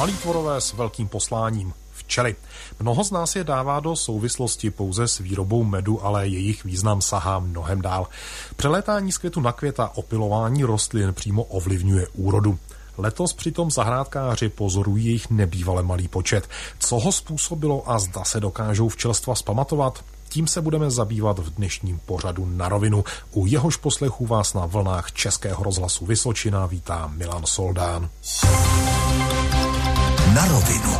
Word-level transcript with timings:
Malí 0.00 0.16
tvorové 0.16 0.60
s 0.60 0.72
velkým 0.72 1.08
posláním 1.08 1.74
včely. 1.92 2.36
Mnoho 2.80 3.04
z 3.04 3.10
nás 3.10 3.36
je 3.36 3.44
dává 3.44 3.80
do 3.80 3.96
souvislosti 3.96 4.70
pouze 4.70 5.08
s 5.08 5.18
výrobou 5.18 5.64
medu, 5.64 6.04
ale 6.04 6.28
jejich 6.28 6.64
význam 6.64 7.00
sahá 7.00 7.38
mnohem 7.38 7.82
dál. 7.82 8.08
Přelétání 8.56 9.12
z 9.12 9.18
květu 9.18 9.40
na 9.40 9.52
květa 9.52 9.90
opilování 9.94 10.64
rostlin 10.64 11.14
přímo 11.14 11.42
ovlivňuje 11.42 12.06
úrodu. 12.08 12.58
Letos 12.98 13.32
přitom 13.32 13.70
zahrádkáři 13.70 14.48
pozorují 14.48 15.04
jejich 15.04 15.30
nebývale 15.30 15.82
malý 15.82 16.08
počet. 16.08 16.48
Co 16.78 16.98
ho 16.98 17.12
způsobilo 17.12 17.90
a 17.90 17.98
zda 17.98 18.24
se 18.24 18.40
dokážou 18.40 18.88
včelstva 18.88 19.34
spamatovat? 19.34 20.04
Tím 20.28 20.46
se 20.46 20.62
budeme 20.62 20.90
zabývat 20.90 21.38
v 21.38 21.50
dnešním 21.50 22.00
pořadu 22.06 22.46
na 22.46 22.68
rovinu. 22.68 23.04
U 23.32 23.46
jehož 23.46 23.76
poslechu 23.76 24.26
vás 24.26 24.54
na 24.54 24.66
vlnách 24.66 25.12
Českého 25.12 25.64
rozhlasu 25.64 26.06
Vysočina 26.06 26.66
vítá 26.66 27.06
Milan 27.06 27.46
Soldán. 27.46 28.10
Na 30.34 30.46
rovinu. 30.46 30.92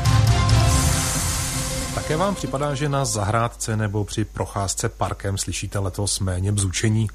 Také 1.95 2.17
vám 2.17 2.35
připadá, 2.35 2.75
že 2.75 2.89
na 2.89 3.05
zahrádce 3.05 3.77
nebo 3.77 4.05
při 4.05 4.25
procházce 4.25 4.89
parkem 4.89 5.39
slyšíte 5.39 5.79
letos 5.79 6.21
méně 6.21 6.53
bzučení? 6.53 7.09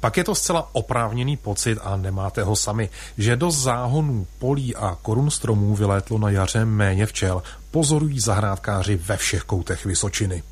Pak 0.00 0.16
je 0.16 0.24
to 0.24 0.34
zcela 0.34 0.68
oprávněný 0.72 1.36
pocit 1.36 1.78
a 1.82 1.96
nemáte 1.96 2.42
ho 2.42 2.56
sami, 2.56 2.88
že 3.18 3.36
do 3.36 3.50
záhonů, 3.50 4.26
polí 4.38 4.76
a 4.76 4.98
korun 5.02 5.30
stromů 5.30 5.74
vylétlo 5.74 6.18
na 6.18 6.30
jaře 6.30 6.64
méně 6.64 7.06
včel, 7.06 7.42
pozorují 7.70 8.20
zahrádkáři 8.20 8.96
ve 8.96 9.16
všech 9.16 9.42
koutech 9.42 9.84
Vysočiny. 9.84 10.42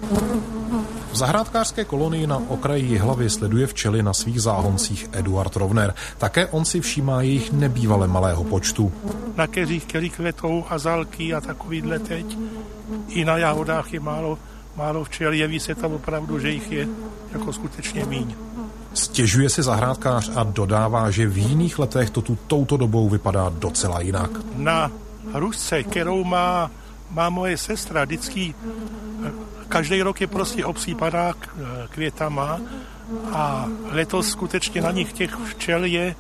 V 1.15 1.17
zahrádkářské 1.17 1.85
kolonii 1.85 2.27
na 2.27 2.43
okraji 2.49 2.85
Jihlavy 2.85 3.31
sleduje 3.31 3.67
včely 3.67 4.03
na 4.03 4.13
svých 4.13 4.43
záhoncích 4.43 5.09
Eduard 5.13 5.57
Rovner. 5.57 5.95
Také 6.19 6.47
on 6.47 6.65
si 6.65 6.81
všímá 6.81 7.23
jejich 7.23 7.53
nebývale 7.53 8.09
malého 8.09 8.45
počtu. 8.45 8.93
Na 9.37 9.47
keřích, 9.47 9.85
který 9.85 10.11
kvetou 10.11 10.65
azalky 10.69 11.35
a 11.35 11.41
takovýhle 11.41 11.99
teď. 11.99 12.39
I 13.09 13.25
na 13.25 13.37
jahodách 13.37 13.93
je 13.93 14.01
málo, 14.01 14.39
málo 14.77 15.05
včel. 15.05 15.33
Jeví 15.33 15.61
se 15.61 15.75
tam 15.75 15.93
opravdu, 15.93 16.39
že 16.39 16.51
jich 16.51 16.73
je 16.73 16.89
jako 17.33 17.53
skutečně 17.53 18.05
míň. 18.05 18.35
Stěžuje 18.95 19.49
si 19.49 19.63
zahrádkář 19.63 20.31
a 20.35 20.43
dodává, 20.43 21.11
že 21.11 21.27
v 21.27 21.39
jiných 21.39 21.79
letech 21.79 22.11
to 22.11 22.23
tu 22.23 22.39
touto 22.47 22.77
dobou 22.77 23.09
vypadá 23.09 23.53
docela 23.59 24.01
jinak. 24.01 24.31
Na 24.57 24.91
hrušce, 25.33 25.83
kterou 25.83 26.25
má, 26.25 26.71
má 27.11 27.31
moje 27.31 27.59
sestra, 27.59 28.05
vždycky 28.05 28.55
každý 29.75 30.03
rok 30.03 30.21
je 30.21 30.27
prostě 30.27 30.65
obsýpaná 30.65 31.35
květama 31.91 32.61
a 33.33 33.67
letos 33.91 34.31
skutečně 34.31 34.81
na 34.81 34.91
nich 34.91 35.13
těch 35.13 35.35
včel 35.35 35.85
je, 35.85 36.15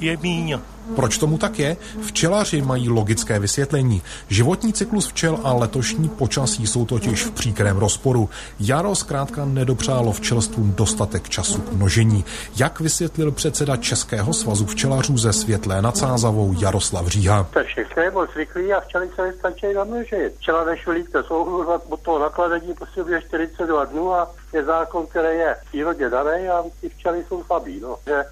je 0.00 0.16
míň. 0.16 0.58
Proč 0.96 1.18
tomu 1.18 1.38
tak 1.38 1.58
je? 1.58 1.76
Včelaři 2.02 2.62
mají 2.62 2.88
logické 2.88 3.38
vysvětlení. 3.38 4.02
Životní 4.28 4.72
cyklus 4.72 5.06
včel 5.06 5.38
a 5.44 5.52
letošní 5.52 6.08
počasí 6.08 6.66
jsou 6.66 6.84
totiž 6.84 7.24
v 7.24 7.30
příkrém 7.30 7.76
rozporu. 7.76 8.28
Jaro 8.60 8.94
zkrátka 8.94 9.44
nedopřálo 9.44 10.12
včelstvům 10.12 10.74
dostatek 10.76 11.28
času 11.28 11.60
k 11.60 11.72
množení. 11.72 12.24
Jak 12.56 12.80
vysvětlil 12.80 13.32
předseda 13.32 13.76
Českého 13.76 14.32
svazu 14.32 14.66
včelařů 14.66 15.18
ze 15.18 15.32
Světlé 15.32 15.82
nad 15.82 15.96
Sázavou 15.96 16.54
Jaroslav 16.60 17.06
Říha? 17.06 17.46
To 17.52 17.64
všechno 17.64 18.02
je 18.02 18.10
moc 18.10 18.30
zvyklý 18.30 18.72
a 18.72 18.80
včely 18.80 19.10
se 19.14 19.22
nestačí 19.22 19.66
namnožit. 19.74 20.34
Včela 20.38 20.64
než 20.64 20.86
vylíkne 20.86 21.22
souhru, 21.22 21.66
od 21.88 22.00
toho 22.00 22.18
nakladení 22.18 22.74
bude 23.04 23.22
42 23.22 23.84
dnů 23.84 24.14
a 24.14 24.30
je 24.52 24.64
zákon, 24.64 25.06
který 25.06 25.38
je 25.38 25.56
v 25.62 25.68
přírodě 25.68 26.10
daný 26.10 26.48
a 26.48 26.64
ty 26.80 26.88
včely 26.88 27.24
jsou 27.28 27.44
slabý. 27.44 27.80
No. 27.80 27.96
Že 28.06 28.24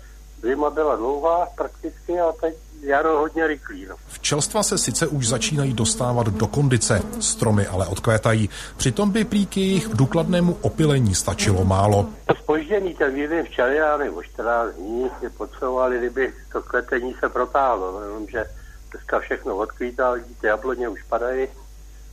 Zima 0.44 0.70
byla 0.70 0.96
dlouhá 0.96 1.48
prakticky 1.56 2.20
a 2.20 2.32
teď 2.32 2.54
jaro 2.80 3.18
hodně 3.18 3.46
rychlý. 3.46 3.86
No. 3.86 3.96
Včelstva 4.08 4.62
se 4.62 4.78
sice 4.78 5.06
už 5.06 5.28
začínají 5.28 5.72
dostávat 5.72 6.26
do 6.26 6.46
kondice, 6.46 7.02
stromy 7.20 7.66
ale 7.66 7.86
odkvétají. 7.86 8.50
Přitom 8.76 9.10
by 9.10 9.24
prý 9.24 9.46
k 9.46 9.56
jejich 9.56 9.88
důkladnému 9.88 10.58
opilení 10.60 11.14
stačilo 11.14 11.64
málo. 11.64 12.06
To 12.26 12.34
spoždění 12.34 12.94
ten 12.94 13.14
vývin 13.14 13.44
včely, 13.44 13.76
já 13.76 13.96
nevím, 13.96 14.16
o 14.16 14.22
14 14.22 14.74
dní 14.74 15.10
si 15.20 15.30
potřebovali, 15.30 15.98
kdyby 15.98 16.32
to 16.52 16.62
kvetení 16.62 17.14
se 17.20 17.28
protáhlo, 17.28 18.02
jenomže 18.02 18.44
dneska 18.90 19.20
všechno 19.20 19.56
odkvítá, 19.56 20.12
vidíte, 20.12 20.46
jabloně 20.46 20.88
už 20.88 21.02
padají, 21.02 21.48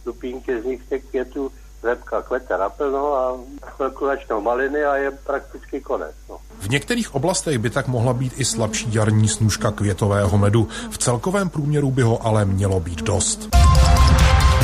lupínky 0.05 0.61
z 0.61 0.66
nich 0.66 0.81
těch 0.89 1.03
květů, 1.03 1.51
řepka 1.83 2.21
kvete 2.21 2.57
naplno 2.57 3.13
a 3.13 3.37
chvilku 3.65 4.05
začnou 4.05 4.41
maliny 4.41 4.83
a 4.83 4.95
je 4.95 5.11
prakticky 5.11 5.81
konec. 5.81 6.15
No. 6.29 6.37
V 6.59 6.69
některých 6.69 7.15
oblastech 7.15 7.57
by 7.57 7.69
tak 7.69 7.87
mohla 7.87 8.13
být 8.13 8.33
i 8.37 8.45
slabší 8.45 8.93
jarní 8.93 9.27
snůžka 9.27 9.71
květového 9.71 10.37
medu. 10.37 10.67
V 10.91 10.97
celkovém 10.97 11.49
průměru 11.49 11.91
by 11.91 12.01
ho 12.01 12.25
ale 12.25 12.45
mělo 12.45 12.79
být 12.79 13.01
dost. 13.01 13.49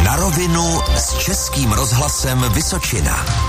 Na 0.05 0.15
rovinu 0.15 0.63
s 0.95 1.17
Českým 1.17 1.71
rozhlasem 1.71 2.45
Vysočina. 2.53 3.46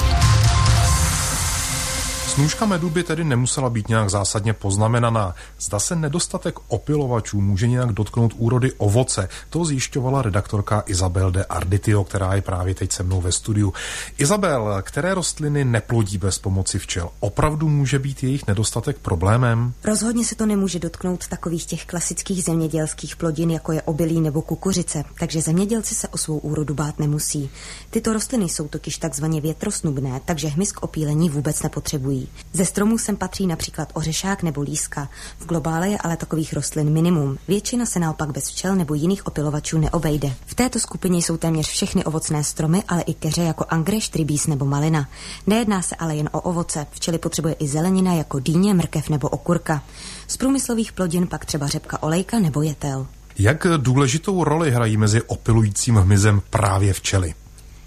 Snůžka 2.38 2.66
medu 2.66 2.90
by 2.90 3.02
tedy 3.02 3.24
nemusela 3.24 3.70
být 3.70 3.88
nějak 3.88 4.10
zásadně 4.10 4.52
poznamenaná. 4.52 5.34
Zda 5.60 5.78
se 5.78 5.96
nedostatek 5.96 6.54
opilovačů 6.68 7.40
může 7.40 7.68
nějak 7.68 7.92
dotknout 7.92 8.32
úrody 8.36 8.72
ovoce, 8.72 9.28
to 9.50 9.64
zjišťovala 9.64 10.22
redaktorka 10.22 10.82
Izabel 10.86 11.30
de 11.30 11.44
Arditio, 11.44 12.04
která 12.04 12.34
je 12.34 12.42
právě 12.42 12.74
teď 12.74 12.92
se 12.92 13.02
mnou 13.02 13.20
ve 13.20 13.32
studiu. 13.32 13.72
Izabel, 14.18 14.82
které 14.82 15.14
rostliny 15.14 15.64
neplodí 15.64 16.18
bez 16.18 16.38
pomoci 16.38 16.78
včel? 16.78 17.10
Opravdu 17.20 17.68
může 17.68 17.98
být 17.98 18.22
jejich 18.22 18.46
nedostatek 18.46 18.98
problémem? 18.98 19.72
Rozhodně 19.84 20.24
se 20.24 20.34
to 20.34 20.46
nemůže 20.46 20.78
dotknout 20.78 21.26
takových 21.26 21.66
těch 21.66 21.84
klasických 21.84 22.44
zemědělských 22.44 23.16
plodin, 23.16 23.50
jako 23.50 23.72
je 23.72 23.82
obilí 23.82 24.20
nebo 24.20 24.42
kukuřice, 24.42 25.04
takže 25.20 25.40
zemědělci 25.40 25.94
se 25.94 26.08
o 26.08 26.18
svou 26.18 26.38
úrodu 26.38 26.74
bát 26.74 26.98
nemusí. 26.98 27.50
Tyto 27.90 28.12
rostliny 28.12 28.48
jsou 28.48 28.68
totiž 28.68 28.98
takzvaně 28.98 29.40
větrosnubné, 29.40 30.20
takže 30.24 30.48
hmyz 30.48 30.72
k 30.72 30.82
opílení 30.82 31.30
vůbec 31.30 31.62
nepotřebují. 31.62 32.27
Ze 32.52 32.64
stromů 32.64 32.98
sem 32.98 33.16
patří 33.16 33.46
například 33.46 33.88
ořešák 33.94 34.42
nebo 34.42 34.60
líska. 34.60 35.08
V 35.38 35.46
globále 35.46 35.88
je 35.88 35.98
ale 35.98 36.16
takových 36.16 36.52
rostlin 36.52 36.90
minimum. 36.90 37.38
Většina 37.48 37.86
se 37.86 37.98
naopak 37.98 38.30
bez 38.32 38.48
včel 38.48 38.76
nebo 38.76 38.94
jiných 38.94 39.26
opilovačů 39.26 39.78
neobejde. 39.78 40.34
V 40.46 40.54
této 40.54 40.80
skupině 40.80 41.18
jsou 41.18 41.36
téměř 41.36 41.68
všechny 41.68 42.04
ovocné 42.04 42.44
stromy, 42.44 42.82
ale 42.88 43.02
i 43.02 43.14
keře 43.14 43.42
jako 43.42 43.64
angreš, 43.68 44.08
tribís 44.08 44.46
nebo 44.46 44.64
malina. 44.64 45.08
Nejedná 45.46 45.82
se 45.82 45.96
ale 45.96 46.16
jen 46.16 46.28
o 46.32 46.40
ovoce. 46.40 46.86
Včely 46.90 47.18
potřebuje 47.18 47.54
i 47.54 47.68
zelenina 47.68 48.14
jako 48.14 48.38
dýně, 48.38 48.74
mrkev 48.74 49.08
nebo 49.08 49.28
okurka. 49.28 49.82
Z 50.28 50.36
průmyslových 50.36 50.92
plodin 50.92 51.26
pak 51.26 51.44
třeba 51.44 51.66
řepka 51.66 52.02
olejka 52.02 52.38
nebo 52.38 52.62
jetel. 52.62 53.06
Jak 53.38 53.66
důležitou 53.76 54.44
roli 54.44 54.70
hrají 54.70 54.96
mezi 54.96 55.22
opilujícím 55.22 55.94
hmyzem 55.94 56.42
právě 56.50 56.92
včely? 56.92 57.34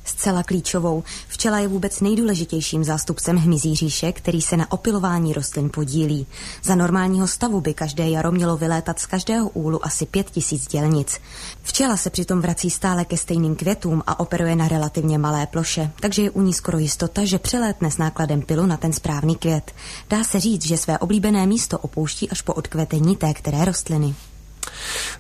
Zcela 0.04 0.44
klíčovou. 0.44 1.04
Včela 1.28 1.60
je 1.60 1.68
vůbec 1.68 2.02
nejdůležitějším 2.02 2.84
zástupcem 2.84 3.38
hmyzí 3.38 3.76
říše, 3.76 4.12
který 4.12 4.42
se 4.42 4.58
na 4.58 4.72
opilování 4.72 5.34
rostlin 5.34 5.70
podílí. 5.74 6.28
Za 6.64 6.76
normálního 6.76 7.28
stavu 7.28 7.62
by 7.62 7.74
každé 7.74 8.10
jaro 8.10 8.32
mělo 8.32 8.58
vylétat 8.58 9.00
z 9.00 9.06
každého 9.06 9.50
úlu 9.50 9.86
asi 9.86 10.06
pět 10.06 10.30
tisíc 10.30 10.68
dělnic. 10.68 11.20
Včela 11.64 11.98
se 11.98 12.10
přitom 12.10 12.42
vrací 12.42 12.70
stále 12.70 13.06
ke 13.06 13.18
stejným 13.18 13.56
květům 13.56 14.04
a 14.08 14.20
operuje 14.20 14.56
na 14.56 14.68
relativně 14.68 15.18
malé 15.18 15.48
ploše, 15.48 15.92
takže 16.00 16.22
je 16.22 16.30
u 16.30 16.42
ní 16.42 16.54
skoro 16.54 16.78
jistota, 16.78 17.26
že 17.26 17.40
přelétne 17.40 17.92
s 17.92 17.98
nákladem 17.98 18.42
pilu 18.42 18.66
na 18.66 18.78
ten 18.78 18.94
správný 18.94 19.36
květ. 19.36 19.72
Dá 20.10 20.24
se 20.24 20.40
říct, 20.40 20.66
že 20.66 20.78
své 20.78 20.98
oblíbené 20.98 21.46
místo 21.46 21.80
opouští 21.80 22.30
až 22.30 22.42
po 22.42 22.54
odkvetení 22.54 23.16
té 23.16 23.34
které 23.34 23.66
rostliny. 23.66 24.16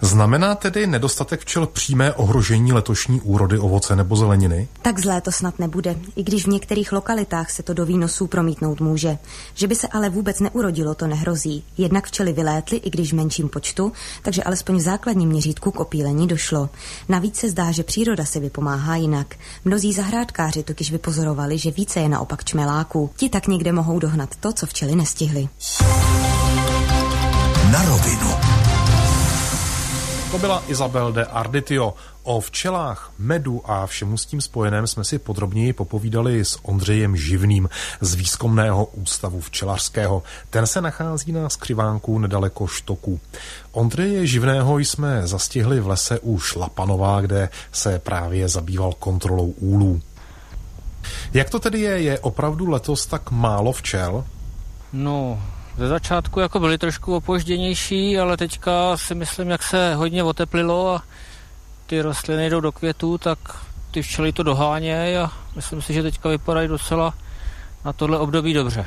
Znamená 0.02 0.56
tedy 0.56 0.88
nedostatek 0.88 1.42
včel 1.42 1.68
přímé 1.68 2.14
ohrožení 2.14 2.74
letošní 2.74 3.22
úrody 3.22 3.59
ovoce 3.59 3.96
nebo 3.96 4.16
zeleniny? 4.16 4.68
Tak 4.82 5.00
zlé 5.00 5.22
to 5.22 5.32
snad 5.32 5.59
nebude, 5.59 5.96
i 6.16 6.24
když 6.24 6.46
v 6.46 6.50
některých 6.50 6.92
lokalitách 6.92 7.52
se 7.52 7.64
to 7.64 7.74
do 7.74 7.86
výnosů 7.86 8.28
promítnout 8.28 8.80
může. 8.82 9.18
Že 9.54 9.68
by 9.68 9.76
se 9.76 9.88
ale 9.88 10.09
vůbec 10.09 10.40
neurodilo, 10.40 10.96
to 10.96 11.08
nehrozí. 11.08 11.64
Jednak 11.78 12.08
včely 12.08 12.34
vylétly, 12.34 12.78
i 12.78 12.90
když 12.90 13.14
v 13.14 13.16
menším 13.16 13.50
počtu, 13.50 13.92
takže 14.22 14.44
alespoň 14.44 14.76
v 14.76 14.82
základním 14.82 15.30
měřítku 15.30 15.72
k 15.72 15.80
opílení 15.80 16.28
došlo. 16.28 16.70
Navíc 17.09 17.36
se 17.36 17.50
zdá, 17.50 17.72
že 17.72 17.84
příroda 17.84 18.26
si 18.26 18.40
vypomáhá 18.40 18.96
jinak. 18.96 19.35
Mnozí 19.66 19.94
zahrádkáři 19.94 20.64
totiž 20.64 20.91
vypozorovali, 20.91 21.58
že 21.58 21.72
více 21.72 22.00
je 22.00 22.09
naopak 22.09 22.44
čmeláků. 22.44 23.09
Ti 23.17 23.29
tak 23.29 23.47
někde 23.47 23.72
mohou 23.72 24.00
dohnat 24.00 24.35
to, 24.35 24.53
co 24.53 24.66
včely 24.66 24.96
nestihly. 24.96 25.50
Na 27.72 27.85
rovinu. 27.85 28.32
To 30.31 30.37
byla 30.37 30.63
Isabel 30.67 31.11
de 31.11 31.25
Arditio. 31.25 31.93
O 32.23 32.39
včelách, 32.39 33.11
medu 33.17 33.72
a 33.72 33.87
všemu 33.87 34.17
s 34.17 34.25
tím 34.25 34.41
spojeném 34.41 34.87
jsme 34.87 35.03
si 35.03 35.19
podrobněji 35.19 35.73
popovídali 35.73 36.45
s 36.45 36.59
Ondřejem 36.63 37.16
Živným 37.17 37.69
z 38.01 38.16
Výzkumného 38.16 38.85
ústavu 38.85 39.41
včelařského. 39.41 40.23
Ten 40.49 40.67
se 40.67 40.81
nachází 40.81 41.31
na 41.31 41.49
skřivánku 41.49 42.19
nedaleko 42.19 42.67
Štoku. 42.67 43.19
Ondřeje 43.72 44.28
Živného 44.28 44.79
jsme 44.79 45.28
zastihli 45.28 45.79
v 45.79 45.87
lese 45.87 46.19
u 46.19 46.39
Šlapanová, 46.39 47.22
kde 47.22 47.49
se 47.72 47.99
právě 47.99 48.49
zabýval 48.49 48.93
kontrolou 48.99 49.47
úlů. 49.47 50.01
Jak 51.33 51.49
to 51.49 51.59
tedy 51.59 51.79
je? 51.79 52.01
Je 52.01 52.19
opravdu 52.19 52.69
letos 52.69 53.05
tak 53.05 53.31
málo 53.31 53.72
včel? 53.72 54.25
No, 54.93 55.41
ze 55.78 55.88
začátku 55.88 56.40
jako 56.40 56.59
byly 56.59 56.78
trošku 56.78 57.16
opožděnější, 57.16 58.20
ale 58.20 58.38
teďka 58.38 58.97
si 58.97 59.16
myslím, 59.16 59.50
jak 59.50 59.64
se 59.64 59.96
hodně 59.96 60.23
oteplilo 60.23 60.96
a 60.96 61.03
ty 61.85 62.02
rostliny 62.02 62.50
jdou 62.50 62.59
do 62.59 62.72
květů, 62.72 63.18
tak 63.18 63.40
ty 63.91 64.02
včely 64.02 64.34
to 64.34 64.44
dohánějí 64.44 65.18
a 65.18 65.32
myslím 65.56 65.82
si, 65.82 65.94
že 65.94 66.03
teďka 66.03 66.29
vypadají 66.29 66.68
docela 66.68 67.14
na 67.85 67.94
tohle 67.94 68.20
období 68.20 68.53
dobře. 68.53 68.85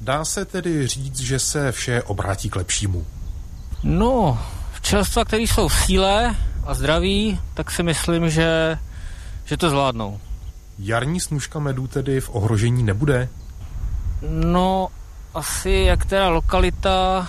Dá 0.00 0.24
se 0.24 0.44
tedy 0.44 0.86
říct, 0.86 1.20
že 1.20 1.38
se 1.38 1.72
vše 1.72 2.02
obrátí 2.02 2.50
k 2.50 2.56
lepšímu? 2.56 3.06
No, 3.82 4.42
včelstva, 4.72 5.24
které 5.24 5.42
jsou 5.42 5.68
v 5.68 5.74
síle 5.74 6.36
a 6.66 6.74
zdraví, 6.74 7.40
tak 7.54 7.70
si 7.70 7.82
myslím, 7.82 8.30
že, 8.30 8.78
že 9.44 9.56
to 9.56 9.70
zvládnou. 9.70 10.20
Jarní 10.78 11.20
snužka 11.20 11.58
medů 11.58 11.86
tedy 11.86 12.20
v 12.20 12.30
ohrožení 12.34 12.82
nebude? 12.82 13.28
No, 14.30 14.88
asi 15.34 15.70
jak 15.70 16.04
teda 16.06 16.28
lokalita, 16.28 17.28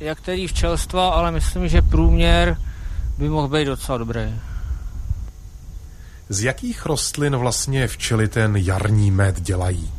jak 0.00 0.20
tedy 0.20 0.46
včelstva, 0.46 1.10
ale 1.10 1.30
myslím, 1.30 1.68
že 1.68 1.82
průměr 1.82 2.56
by 3.18 3.28
mohl 3.28 3.48
být 3.48 3.64
docela 3.64 3.98
dobrý. 3.98 4.34
Z 6.28 6.42
jakých 6.42 6.86
rostlin 6.86 7.36
vlastně 7.36 7.86
včely 7.86 8.28
ten 8.28 8.56
jarní 8.56 9.10
med 9.10 9.40
dělají? 9.40 9.92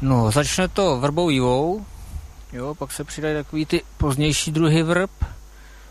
No, 0.00 0.30
začne 0.30 0.68
to 0.68 1.00
vrbou 1.00 1.30
jivou, 1.30 1.86
jo, 2.52 2.74
pak 2.74 2.92
se 2.92 3.04
přidají 3.04 3.34
takový 3.34 3.66
ty 3.66 3.82
pozdější 3.96 4.52
druhy 4.52 4.82
vrb, 4.82 5.10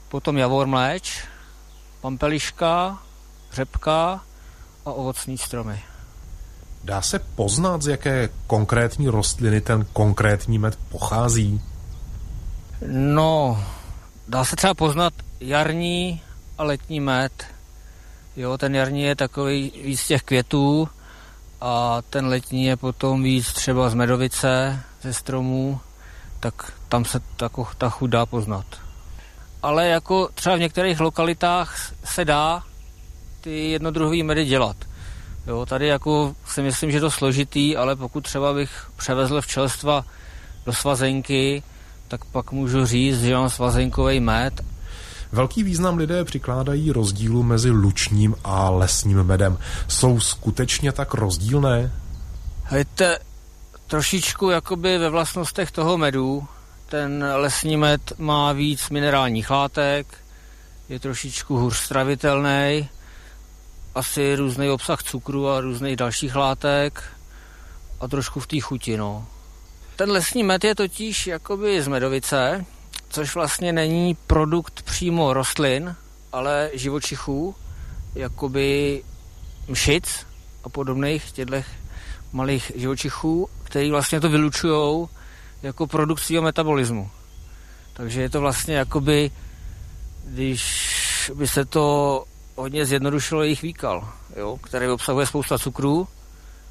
potom 0.10 0.38
javor 0.38 0.68
mléč, 0.68 1.24
pampeliška, 2.01 3.00
řepka 3.51 4.21
a 4.86 4.92
ovocní 4.92 5.38
stromy. 5.38 5.83
Dá 6.84 7.02
se 7.02 7.20
poznat, 7.20 7.82
z 7.82 7.88
jaké 7.88 8.30
konkrétní 8.48 9.08
rostliny 9.08 9.62
ten 9.62 9.86
konkrétní 9.94 10.60
med 10.60 10.76
pochází? 10.90 11.62
No, 12.88 13.64
dá 14.28 14.46
se 14.46 14.56
třeba 14.56 14.74
poznat 14.74 15.14
jarní 15.40 16.22
a 16.58 16.64
letní 16.64 17.00
med. 17.00 17.32
Jo, 18.36 18.58
ten 18.58 18.76
jarní 18.76 19.02
je 19.02 19.16
takový 19.16 19.72
víc 19.84 20.08
těch 20.08 20.24
květů 20.24 20.90
a 21.62 22.02
ten 22.10 22.28
letní 22.28 22.66
je 22.66 22.78
potom 22.78 23.24
víc 23.24 23.54
třeba 23.54 23.90
z 23.90 23.94
medovice, 23.94 24.80
ze 25.02 25.14
stromů, 25.14 25.80
tak 26.40 26.74
tam 26.90 27.06
se 27.06 27.20
tako, 27.36 27.68
ta 27.78 27.90
chuť 27.90 28.10
dá 28.10 28.26
poznat. 28.26 28.66
Ale 29.62 29.88
jako 29.88 30.30
třeba 30.34 30.56
v 30.56 30.60
některých 30.60 31.00
lokalitách 31.00 31.92
se 32.04 32.26
dá 32.26 32.64
ty 33.42 33.70
jednodruhové 33.70 34.24
medy 34.24 34.46
dělat. 34.46 34.78
Jo, 35.48 35.66
tady 35.66 35.88
jako 35.88 36.36
si 36.45 36.62
myslím, 36.62 36.92
že 36.92 37.00
to 37.00 37.12
složitý, 37.12 37.78
ale 37.78 37.95
pokud 37.95 38.24
třeba 38.24 38.54
bych 38.54 38.72
převezl 38.98 39.42
včelstva 39.42 40.06
do 40.66 40.74
svazenky, 40.74 41.63
tak 42.07 42.25
pak 42.25 42.51
můžu 42.51 42.86
říct, 42.86 43.22
že 43.22 43.36
mám 43.36 43.50
svazenkový 43.50 44.19
med. 44.19 44.62
Velký 45.31 45.63
význam 45.63 45.98
lidé 45.98 46.24
přikládají 46.24 46.92
rozdílu 46.92 47.44
mezi 47.44 47.69
lučním 47.69 48.36
a 48.44 48.69
lesním 48.69 49.24
medem. 49.24 49.57
Jsou 49.88 50.19
skutečně 50.19 50.92
tak 50.92 51.13
rozdílné? 51.13 51.92
Hejte, 52.63 53.19
trošičku 53.88 54.50
jakoby 54.50 54.98
ve 54.98 55.10
vlastnostech 55.10 55.72
toho 55.72 55.98
medu. 55.98 56.48
Ten 56.89 57.25
lesní 57.36 57.78
med 57.78 58.13
má 58.18 58.51
víc 58.51 58.89
minerálních 58.89 59.50
látek, 59.50 60.07
je 60.89 61.00
trošičku 61.00 61.57
hůř 61.57 61.78
stravitelný, 61.78 62.89
asi 63.95 64.36
různý 64.36 64.69
obsah 64.69 65.04
cukru 65.04 65.50
a 65.50 65.62
různých 65.62 65.95
dalších 65.95 66.36
látek 66.36 67.04
a 68.00 68.07
trošku 68.07 68.40
v 68.40 68.48
té 68.48 68.60
chuti, 68.60 68.98
no. 68.98 69.28
Ten 69.95 70.12
lesní 70.12 70.44
med 70.44 70.63
je 70.63 70.75
totiž 70.75 71.28
jakoby 71.28 71.81
z 71.81 71.88
medovice, 71.88 72.66
což 73.10 73.36
vlastně 73.36 73.74
není 73.74 74.16
produkt 74.16 74.81
přímo 74.81 75.34
rostlin, 75.34 75.95
ale 76.31 76.69
živočichů, 76.74 77.56
jakoby 78.16 79.04
mšic 79.68 80.25
a 80.63 80.69
podobných 80.69 81.31
těchto 81.31 81.56
malých 82.31 82.72
živočichů, 82.75 83.50
který 83.63 83.92
vlastně 83.92 84.19
to 84.19 84.30
vylučují 84.30 85.07
jako 85.63 85.88
produkt 85.88 86.19
svého 86.19 86.44
metabolismu. 86.44 87.10
Takže 87.94 88.22
je 88.22 88.30
to 88.30 88.42
vlastně 88.42 88.75
jakoby, 88.75 89.31
když 90.25 91.31
by 91.36 91.48
se 91.48 91.66
to 91.66 92.25
hodně 92.56 92.86
zjednodušilo 92.86 93.44
jejich 93.44 93.62
výkal, 93.62 94.10
jo, 94.36 94.58
který 94.64 94.88
obsahuje 94.88 95.26
spousta 95.26 95.58
cukrů. 95.58 96.08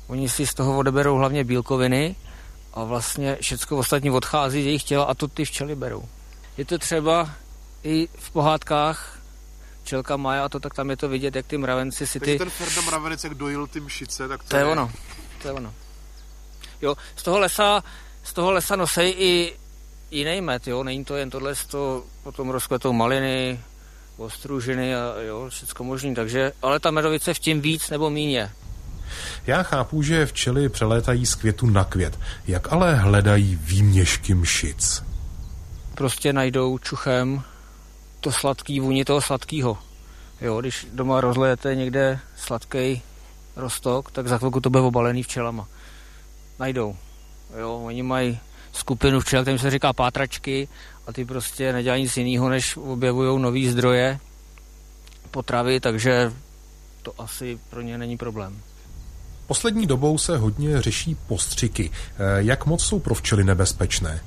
Oni 0.07 0.29
si 0.29 0.47
z 0.47 0.55
toho 0.55 0.79
odeberou 0.79 1.17
hlavně 1.17 1.45
bílkoviny 1.45 2.17
a 2.75 2.85
vlastně 2.85 3.37
všechno 3.41 3.77
ostatní 3.77 4.11
odchází 4.11 4.63
z 4.63 4.67
jejich 4.67 4.85
těla 4.85 5.05
a 5.05 5.15
to 5.15 5.29
ty 5.29 5.45
včely 5.45 5.75
berou. 5.75 6.09
Je 6.57 6.65
to 6.65 6.79
třeba 6.79 7.31
i 7.83 8.09
v 8.19 8.31
pohádkách 8.31 9.19
Čelka 9.85 10.17
Maja 10.17 10.45
a 10.45 10.49
to, 10.49 10.61
tak 10.61 10.75
tam 10.75 10.91
je 10.91 10.97
to 10.97 11.09
vidět, 11.09 11.37
jak 11.37 11.47
ty 11.47 11.59
mravenci 11.59 12.07
si 12.07 12.21
ty... 12.21 12.27
Takže 12.27 12.39
ten 12.39 12.51
Ferda 12.51 12.81
Mravenec, 12.81 13.25
jak 13.25 13.35
dojil 13.35 13.67
ty 13.67 13.81
mšice, 13.81 14.29
tak 14.29 14.43
to, 14.43 14.49
to 14.49 14.57
je, 14.57 14.63
je 14.63 14.67
ono. 14.67 14.91
To 15.43 15.49
je 15.49 15.55
ono. 15.55 15.75
Jo, 16.83 16.95
z 17.17 17.23
toho 17.23 17.39
lesa, 17.39 17.83
z 18.23 18.33
toho 18.33 18.53
lesa 18.53 18.77
nosej 18.77 19.15
i 19.19 19.57
jiný 20.11 20.41
med, 20.41 20.67
jo, 20.67 20.85
není 20.85 21.05
to 21.05 21.17
jen 21.17 21.31
tohle, 21.31 21.55
to 21.71 22.05
potom 22.23 22.51
rozkvetou 22.51 22.93
maliny, 22.93 23.61
ostružiny 24.23 24.95
a 24.95 25.15
jo, 25.21 25.47
všechno 25.49 25.85
možný, 25.85 26.15
takže, 26.15 26.53
ale 26.63 26.81
ta 26.81 26.91
medovice 26.91 27.35
v 27.35 27.39
tím 27.39 27.61
víc 27.61 27.91
nebo 27.91 28.11
míně. 28.11 28.51
Já 29.47 29.63
chápu, 29.63 30.03
že 30.03 30.27
včely 30.27 30.69
přelétají 30.69 31.27
z 31.27 31.35
květu 31.35 31.67
na 31.67 31.85
květ. 31.85 32.19
Jak 32.47 32.73
ale 32.73 32.95
hledají 32.95 33.59
výměšky 33.63 34.35
mšic? 34.35 35.03
Prostě 35.95 36.33
najdou 36.33 36.79
čuchem 36.79 37.43
to 38.21 38.33
sladký 38.33 38.81
vůni 38.81 39.05
toho 39.05 39.21
sladkého. 39.21 39.79
Jo, 40.41 40.61
když 40.61 40.87
doma 40.93 41.21
rozlejete 41.21 41.75
někde 41.75 42.19
sladký 42.37 43.03
rostok, 43.57 44.11
tak 44.11 44.29
za 44.29 44.39
chvilku 44.39 44.61
to 44.61 44.71
bude 44.71 44.83
obalený 44.83 45.23
včelama. 45.23 45.69
Najdou. 46.59 46.97
Jo, 47.59 47.83
oni 47.85 48.03
mají 48.03 48.39
skupinu 48.73 49.21
včel, 49.21 49.43
kterým 49.43 49.59
se 49.59 49.71
říká 49.71 49.93
pátračky 49.93 50.69
a 51.07 51.13
ty 51.13 51.25
prostě 51.25 51.73
nedělají 51.73 52.03
nic 52.03 52.17
jiného, 52.17 52.49
než 52.49 52.77
objevují 52.77 53.43
nové 53.43 53.71
zdroje 53.71 54.19
potravy, 55.31 55.81
takže 55.81 56.33
to 57.03 57.13
asi 57.19 57.59
pro 57.71 57.81
ně 57.81 57.99
není 57.99 58.17
problém. 58.17 58.61
Poslední 59.47 59.87
dobou 59.87 60.19
se 60.19 60.37
hodně 60.37 60.83
řeší 60.83 61.15
postřiky. 61.15 61.91
Eh, 61.91 62.17
jak 62.37 62.67
moc 62.67 62.85
jsou 62.85 62.99
pro 62.99 63.15
včely 63.15 63.45
nebezpečné? 63.45 64.21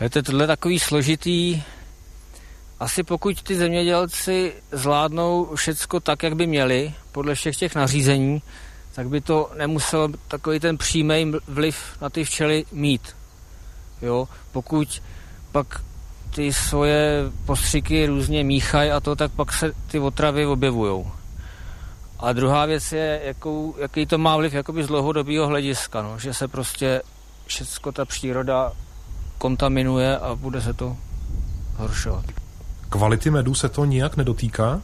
Je 0.00 0.10
to 0.10 0.22
tohle 0.22 0.46
takový 0.46 0.78
složitý. 0.78 1.62
Asi 2.80 3.02
pokud 3.02 3.42
ty 3.42 3.56
zemědělci 3.56 4.52
zvládnou 4.72 5.54
všecko 5.54 6.00
tak, 6.00 6.22
jak 6.22 6.36
by 6.36 6.46
měli, 6.46 6.94
podle 7.12 7.34
všech 7.34 7.56
těch 7.56 7.74
nařízení, 7.74 8.42
tak 8.92 9.08
by 9.08 9.20
to 9.20 9.50
nemuselo 9.58 10.08
takový 10.28 10.60
ten 10.60 10.78
přímý 10.78 11.32
vliv 11.48 11.76
na 12.00 12.10
ty 12.10 12.24
včely 12.24 12.64
mít. 12.72 13.16
Jo, 14.02 14.28
pokud 14.52 15.02
pak 15.52 15.80
ty 16.34 16.52
svoje 16.52 17.30
postřiky 17.46 18.06
různě 18.06 18.44
míchají 18.44 18.90
a 18.90 19.00
to, 19.00 19.16
tak 19.16 19.32
pak 19.32 19.52
se 19.52 19.72
ty 19.86 19.98
otravy 19.98 20.46
objevují. 20.46 21.04
A 22.18 22.32
druhá 22.32 22.66
věc 22.66 22.92
je, 22.92 23.20
jakou, 23.24 23.74
jaký 23.78 24.06
to 24.06 24.18
má 24.18 24.36
vliv 24.36 24.54
jakoby 24.54 24.84
z 24.84 24.86
dlouhodobého 24.86 25.46
hlediska, 25.46 26.02
no, 26.02 26.18
že 26.18 26.34
se 26.34 26.48
prostě 26.48 27.02
všechno 27.46 27.92
ta 27.92 28.04
příroda 28.04 28.72
kontaminuje 29.38 30.18
a 30.18 30.34
bude 30.34 30.62
se 30.62 30.72
to 30.74 30.96
horšovat. 31.76 32.24
Kvality 32.88 33.30
medu 33.30 33.54
se 33.54 33.68
to 33.68 33.84
nijak 33.84 34.16
nedotýká? 34.16 34.80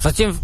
Zatím, 0.00 0.40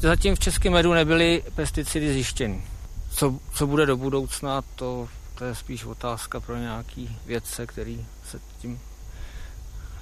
zatím 0.00 0.34
v 0.34 0.38
českém 0.38 0.72
medu 0.72 0.94
nebyly 0.94 1.42
pesticidy 1.54 2.12
zjištěny. 2.12 2.62
Co, 3.10 3.34
co 3.54 3.66
bude 3.66 3.86
do 3.86 3.96
budoucna, 3.96 4.62
to, 4.76 5.08
to 5.34 5.44
je 5.44 5.54
spíš 5.54 5.84
otázka 5.84 6.40
pro 6.40 6.56
nějaký 6.56 7.16
vědce, 7.26 7.66
který 7.66 8.06
se 8.30 8.38
tím 8.58 8.80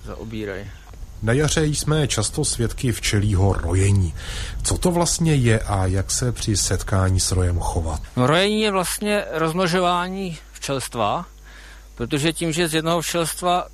zaobírají. 0.09 0.71
Na 1.23 1.33
jaře 1.33 1.67
jsme 1.67 2.09
často 2.09 2.45
svědky 2.45 2.93
včelího 2.93 3.53
rojení. 3.53 4.15
Co 4.62 4.79
to 4.79 4.91
vlastně 4.91 5.35
je 5.35 5.59
a 5.59 5.87
jak 5.87 6.11
se 6.11 6.33
při 6.33 6.57
setkání 6.57 7.21
s 7.21 7.33
rojem 7.33 7.59
chovat? 7.59 8.00
No, 8.17 8.27
rojení 8.27 8.61
je 8.61 8.71
vlastně 8.71 9.25
rozmnožování 9.31 10.38
včelstva, 10.53 11.27
protože 11.95 12.33
tím, 12.33 12.53
že 12.53 12.69
z 12.69 12.75
jednoho 12.75 13.00
včelstva 13.00 13.67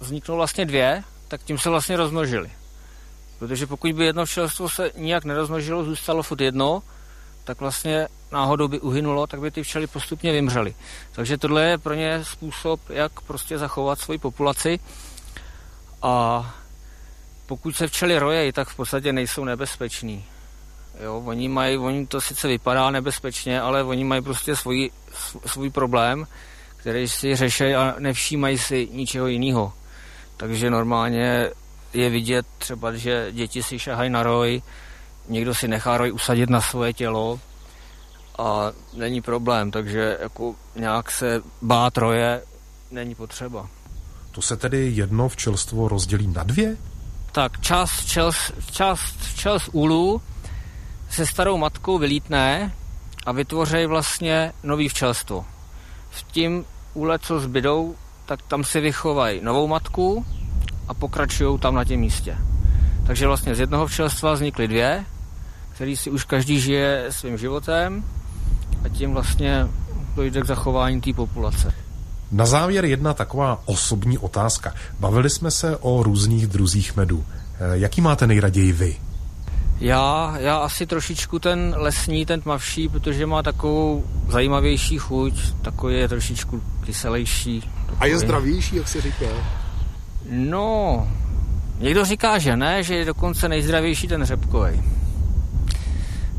vzniknou 0.00 0.36
vlastně 0.36 0.64
dvě, 0.64 1.02
tak 1.28 1.42
tím 1.42 1.58
se 1.58 1.70
vlastně 1.70 1.96
rozmnožili. 1.96 2.50
Protože 3.38 3.66
pokud 3.66 3.92
by 3.92 4.04
jedno 4.04 4.26
včelstvo 4.26 4.68
se 4.68 4.90
nijak 4.96 5.24
nerozmnožilo, 5.24 5.84
zůstalo 5.84 6.22
furt 6.22 6.40
jedno, 6.40 6.82
tak 7.44 7.60
vlastně 7.60 8.08
náhodou 8.32 8.68
by 8.68 8.80
uhynulo, 8.80 9.26
tak 9.26 9.40
by 9.40 9.50
ty 9.50 9.62
včely 9.62 9.86
postupně 9.86 10.32
vymřely. 10.32 10.74
Takže 11.12 11.38
tohle 11.38 11.64
je 11.64 11.78
pro 11.78 11.94
ně 11.94 12.24
způsob, 12.24 12.80
jak 12.88 13.20
prostě 13.20 13.58
zachovat 13.58 13.98
svoji 13.98 14.18
populaci. 14.18 14.80
A 16.04 16.54
pokud 17.46 17.76
se 17.76 17.86
včely 17.86 18.18
rojejí, 18.18 18.52
tak 18.52 18.68
v 18.68 18.76
podstatě 18.76 19.12
nejsou 19.12 19.44
nebezpeční. 19.44 20.24
Jo, 21.00 21.22
oni 21.24 21.48
mají, 21.48 21.78
oni 21.78 22.06
to 22.06 22.20
sice 22.20 22.48
vypadá 22.48 22.90
nebezpečně, 22.90 23.60
ale 23.60 23.84
oni 23.84 24.04
mají 24.04 24.22
prostě 24.22 24.56
svůj, 24.56 24.90
svůj 25.46 25.70
problém, 25.70 26.26
který 26.76 27.08
si 27.08 27.36
řeší 27.36 27.74
a 27.74 27.94
nevšímají 27.98 28.58
si 28.58 28.88
ničeho 28.92 29.26
jiného. 29.26 29.72
Takže 30.36 30.70
normálně 30.70 31.50
je 31.92 32.10
vidět 32.10 32.46
třeba, 32.58 32.92
že 32.92 33.28
děti 33.32 33.62
si 33.62 33.78
šahají 33.78 34.10
na 34.10 34.22
roj, 34.22 34.62
někdo 35.28 35.54
si 35.54 35.68
nechá 35.68 35.96
roj 35.96 36.12
usadit 36.12 36.50
na 36.50 36.60
svoje 36.60 36.92
tělo 36.92 37.40
a 38.38 38.72
není 38.92 39.22
problém, 39.22 39.70
takže 39.70 40.18
jako 40.20 40.54
nějak 40.76 41.10
se 41.10 41.42
bát 41.62 41.98
roje 41.98 42.42
není 42.90 43.14
potřeba. 43.14 43.68
To 44.34 44.42
se 44.42 44.56
tedy 44.56 44.90
jedno 44.94 45.28
včelstvo 45.28 45.88
rozdělí 45.88 46.26
na 46.26 46.42
dvě? 46.42 46.76
Tak 47.32 47.60
část 47.60 47.90
včel, 47.90 48.30
část 48.72 49.16
včel 49.20 49.58
z 49.58 49.68
úlu 49.72 50.22
se 51.10 51.26
starou 51.26 51.56
matkou 51.56 51.98
vylítne 51.98 52.72
a 53.26 53.32
vytvoří 53.32 53.86
vlastně 53.86 54.52
nový 54.62 54.88
včelstvo. 54.88 55.44
V 56.10 56.22
tím 56.22 56.64
úle, 56.94 57.18
co 57.18 57.40
zbydou, 57.40 57.94
tak 58.26 58.42
tam 58.42 58.64
si 58.64 58.80
vychovají 58.80 59.40
novou 59.40 59.66
matku 59.66 60.26
a 60.88 60.94
pokračují 60.94 61.58
tam 61.58 61.74
na 61.74 61.84
těm 61.84 62.00
místě. 62.00 62.38
Takže 63.06 63.26
vlastně 63.26 63.54
z 63.54 63.60
jednoho 63.60 63.86
včelstva 63.86 64.32
vznikly 64.32 64.68
dvě, 64.68 65.04
který 65.74 65.96
si 65.96 66.10
už 66.10 66.24
každý 66.24 66.60
žije 66.60 67.06
svým 67.10 67.38
životem 67.38 68.04
a 68.84 68.88
tím 68.88 69.12
vlastně 69.12 69.66
dojde 70.14 70.40
k 70.40 70.46
zachování 70.46 71.00
té 71.00 71.12
populace. 71.12 71.83
Na 72.32 72.46
závěr 72.46 72.84
jedna 72.84 73.14
taková 73.14 73.62
osobní 73.64 74.18
otázka. 74.18 74.74
Bavili 75.00 75.30
jsme 75.30 75.50
se 75.50 75.76
o 75.76 76.02
různých 76.02 76.46
druzích 76.46 76.96
medu. 76.96 77.24
Eh, 77.28 77.78
jaký 77.78 78.00
máte 78.00 78.26
nejraději 78.26 78.72
vy? 78.72 78.96
Já, 79.80 80.34
já 80.38 80.56
asi 80.56 80.86
trošičku 80.86 81.38
ten 81.38 81.74
lesní, 81.76 82.26
ten 82.26 82.40
tmavší, 82.40 82.88
protože 82.88 83.26
má 83.26 83.42
takovou 83.42 84.04
zajímavější 84.28 84.98
chuť, 84.98 85.54
takový 85.62 85.94
je 85.94 86.08
trošičku 86.08 86.62
kyselější. 86.84 87.60
Takový. 87.60 87.98
A 88.00 88.06
je 88.06 88.18
zdravější, 88.18 88.76
jak 88.76 88.88
se 88.88 89.00
říká? 89.00 89.26
No, 90.30 91.08
někdo 91.78 92.04
říká, 92.04 92.38
že 92.38 92.56
ne, 92.56 92.82
že 92.82 92.94
je 92.94 93.04
dokonce 93.04 93.48
nejzdravější 93.48 94.08
ten 94.08 94.24
řepkový. 94.24 94.82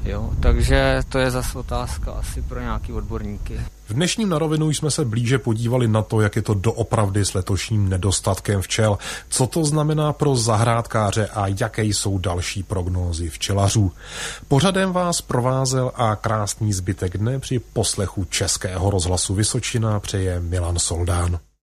Jo, 0.06 0.30
takže 0.40 1.02
to 1.10 1.20
je 1.20 1.32
zase 1.32 1.60
otázka 1.60 2.12
asi 2.12 2.42
pro 2.42 2.60
nějaký 2.60 2.94
odborníky. 2.94 3.60
V 3.88 3.94
dnešním 3.94 4.30
na 4.30 4.40
rovinu 4.40 4.70
jsme 4.70 4.92
se 4.92 5.06
blíže 5.06 5.38
podívali 5.38 5.88
na 5.88 6.02
to, 6.02 6.22
jak 6.22 6.36
je 6.36 6.42
to 6.42 6.54
doopravdy 6.54 7.26
s 7.26 7.34
letošním 7.34 7.90
nedostatkem 7.90 8.62
včel, 8.62 8.98
co 9.30 9.48
to 9.48 9.66
znamená 9.66 10.14
pro 10.14 10.36
zahrádkáře 10.36 11.28
a 11.28 11.48
jaké 11.48 11.84
jsou 11.84 12.18
další 12.18 12.64
prognózy 12.64 13.30
včelařů. 13.30 13.92
Pořadem 14.48 14.92
vás 14.92 15.22
provázel 15.22 15.92
a 15.96 16.16
krásný 16.16 16.74
zbytek 16.74 17.18
dne 17.18 17.40
při 17.40 17.60
poslechu 17.60 18.26
Českého 18.26 18.90
rozhlasu 18.90 19.34
Vysočina 19.34 20.00
přeje 20.00 20.40
Milan 20.40 20.80
Soldán. 20.80 21.40